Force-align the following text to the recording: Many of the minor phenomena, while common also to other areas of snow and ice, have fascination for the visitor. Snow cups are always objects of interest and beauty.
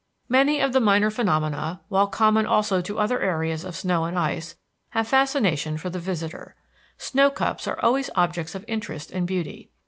Many 0.29 0.59
of 0.59 0.73
the 0.73 0.79
minor 0.79 1.11
phenomena, 1.11 1.81
while 1.87 2.07
common 2.07 2.47
also 2.47 2.81
to 2.81 2.97
other 2.97 3.19
areas 3.19 3.63
of 3.63 3.75
snow 3.75 4.05
and 4.05 4.17
ice, 4.17 4.55
have 4.97 5.07
fascination 5.07 5.77
for 5.77 5.91
the 5.91 5.99
visitor. 5.99 6.55
Snow 6.97 7.29
cups 7.29 7.67
are 7.67 7.79
always 7.83 8.09
objects 8.15 8.55
of 8.55 8.65
interest 8.67 9.11
and 9.11 9.27
beauty. 9.27 9.69